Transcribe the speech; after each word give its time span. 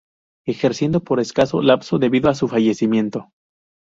Ejerciendo 0.47 1.03
por 1.03 1.19
escaso 1.19 1.61
lapso 1.61 1.99
debido 1.99 2.27
a 2.27 2.33
su 2.33 2.47
fallecimiento. 2.47 3.29